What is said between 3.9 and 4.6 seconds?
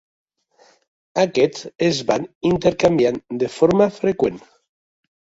freqüent.